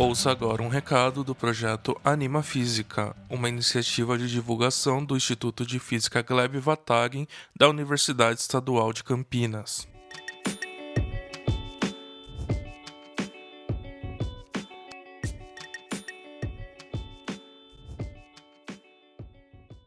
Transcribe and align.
Ouça 0.00 0.30
agora 0.30 0.62
um 0.62 0.68
recado 0.68 1.22
do 1.22 1.34
projeto 1.34 1.94
Anima 2.02 2.42
Física, 2.42 3.14
uma 3.28 3.50
iniciativa 3.50 4.16
de 4.16 4.30
divulgação 4.30 5.04
do 5.04 5.14
Instituto 5.14 5.66
de 5.66 5.78
Física 5.78 6.22
Gleb 6.22 6.58
Vatagen 6.58 7.28
da 7.54 7.68
Universidade 7.68 8.40
Estadual 8.40 8.94
de 8.94 9.04
Campinas. 9.04 9.86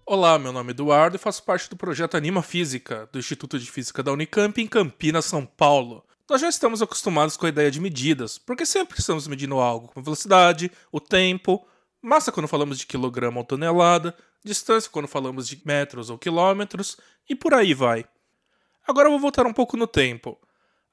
Olá, 0.05 0.37
meu 0.37 0.51
nome 0.51 0.69
é 0.69 0.73
Eduardo 0.73 1.15
e 1.15 1.19
faço 1.19 1.41
parte 1.41 1.67
do 1.71 1.75
projeto 1.75 2.15
Anima 2.15 2.43
Física, 2.43 3.09
do 3.11 3.17
Instituto 3.17 3.57
de 3.57 3.65
Física 3.65 4.03
da 4.03 4.11
Unicamp 4.11 4.61
em 4.61 4.67
Campinas, 4.67 5.25
São 5.25 5.43
Paulo. 5.43 6.05
Nós 6.33 6.41
já 6.41 6.49
estamos 6.49 6.81
acostumados 6.81 7.37
com 7.37 7.45
a 7.45 7.49
ideia 7.49 7.69
de 7.69 7.79
medidas, 7.79 8.39
porque 8.39 8.65
sempre 8.65 8.99
estamos 8.99 9.27
medindo 9.27 9.59
algo, 9.59 9.89
como 9.89 10.03
velocidade, 10.03 10.71
o 10.91 10.99
tempo, 10.99 11.63
massa 12.01 12.31
quando 12.31 12.47
falamos 12.47 12.79
de 12.79 12.87
quilograma 12.87 13.37
ou 13.37 13.45
tonelada, 13.45 14.17
distância 14.43 14.89
quando 14.89 15.07
falamos 15.07 15.47
de 15.47 15.61
metros 15.63 16.09
ou 16.09 16.17
quilômetros, 16.17 16.97
e 17.29 17.35
por 17.35 17.53
aí 17.53 17.75
vai. 17.75 18.03
Agora 18.87 19.11
vou 19.11 19.19
voltar 19.19 19.45
um 19.45 19.53
pouco 19.53 19.77
no 19.77 19.85
tempo. 19.85 20.35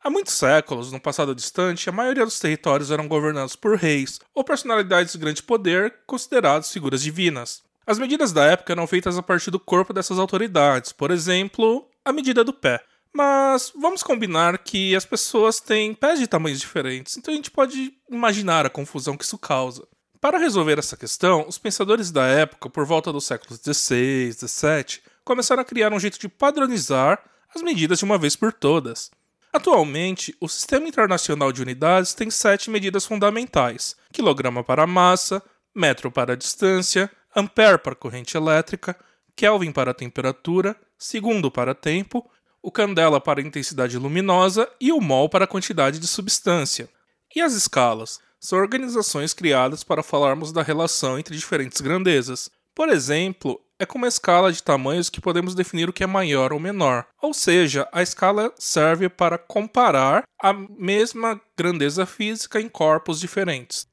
Há 0.05 0.11
muitos 0.11 0.35
séculos, 0.35 0.93
no 0.93 1.01
passado 1.01 1.35
distante, 1.35 1.89
a 1.89 1.93
maioria 1.93 2.27
dos 2.27 2.39
territórios 2.39 2.91
eram 2.91 3.09
governados 3.09 3.57
por 3.57 3.79
reis 3.79 4.21
ou 4.35 4.45
personalidades 4.45 5.15
de 5.15 5.19
grande 5.19 5.43
poder 5.43 6.01
considerados 6.07 6.71
figuras 6.71 7.01
divinas. 7.01 7.63
As 7.87 7.99
medidas 7.99 8.31
da 8.31 8.45
época 8.45 8.75
eram 8.75 8.87
feitas 8.87 9.17
a 9.17 9.23
partir 9.23 9.51
do 9.51 9.59
corpo 9.59 9.95
dessas 9.95 10.19
autoridades, 10.19 10.93
por 10.93 11.11
exemplo, 11.11 11.89
a 12.05 12.13
medida 12.13 12.45
do 12.45 12.53
pé. 12.53 12.85
Mas 13.15 13.73
vamos 13.75 14.03
combinar 14.03 14.59
que 14.59 14.95
as 14.95 15.05
pessoas 15.05 15.61
têm 15.61 15.95
pés 15.95 16.19
de 16.19 16.27
tamanhos 16.27 16.61
diferentes, 16.61 17.17
então 17.17 17.33
a 17.33 17.37
gente 17.37 17.51
pode 17.51 17.93
imaginar 18.09 18.65
a 18.65 18.71
confusão 18.71 19.17
que 19.17 19.25
isso 19.25 19.39
causa. 19.39 19.87
Para 20.21 20.39
resolver 20.39 20.79
essa 20.79 20.97
questão, 20.97 21.47
os 21.49 21.59
pensadores 21.59 22.11
da 22.11 22.27
época, 22.27 22.69
por 22.69 22.85
volta 22.85 23.13
dos 23.13 23.25
séculos 23.25 23.59
XVI, 23.59 24.33
XVII, 24.33 25.01
começaram 25.25 25.63
a 25.63 25.65
criar 25.65 25.93
um 25.93 25.99
jeito 25.99 26.21
de 26.21 26.29
padronizar 26.29 27.23
as 27.55 27.63
medidas 27.63 27.99
de 27.99 28.05
uma 28.05 28.19
vez 28.19 28.37
por 28.37 28.53
todas. 28.53 29.11
Atualmente, 29.53 30.37
o 30.41 30.49
Sistema 30.49 30.87
Internacional 30.87 31.51
de 31.51 31.63
Unidades 31.63 32.15
tem 32.15 32.31
sete 32.31 32.71
medidas 32.71 33.07
fundamentais: 33.07 33.97
quilograma 34.13 34.63
para 34.63 34.87
massa, 34.87 35.43
metro 35.75 36.11
para 36.11 36.37
distância, 36.37 37.11
ampere 37.35 37.79
para 37.79 37.97
corrente 37.97 38.37
elétrica, 38.37 38.97
Kelvin 39.35 39.73
para 39.73 39.95
temperatura, 39.95 40.77
segundo 40.99 41.51
para 41.51 41.75
tempo 41.75 42.31
o 42.63 42.71
candela 42.71 43.21
para 43.21 43.41
intensidade 43.41 43.99
luminosa 43.99 44.71
e 44.81 44.93
o 44.93 45.01
mol 45.01 45.29
para 45.29 45.47
quantidade 45.47 45.99
de 45.99 46.07
substância. 46.07 46.89
E 47.35 47.41
as 47.41 47.55
escalas? 47.55 48.21
São 48.39 48.59
organizações 48.59 49.35
criadas 49.35 49.83
para 49.85 50.03
falarmos 50.03 50.53
da 50.53 50.63
relação 50.63 51.19
entre 51.19 51.37
diferentes 51.37 51.81
grandezas. 51.81 52.51
Por 52.75 52.89
exemplo, 52.89 53.61
é 53.79 53.87
com 53.87 53.99
uma 53.99 54.09
escala 54.09 54.53
de 54.53 54.63
tamanhos 54.63 55.11
que 55.11 55.21
podemos 55.21 55.55
definir 55.55 55.89
o 55.89 55.93
que 55.93 56.05
é 56.05 56.07
maior 56.07 56.53
ou 56.53 56.61
menor. 56.61 57.07
Ou 57.21 57.35
seja, 57.35 57.89
a 57.93 58.03
escala 58.03 58.53
serve 58.59 59.09
para 59.09 59.39
comparar 59.39 60.25
a 60.43 60.53
mesma 60.53 61.41
grandeza 61.57 62.05
física 62.07 62.61
em 62.61 62.69
corpos 62.69 63.21
diferentes. 63.21 63.87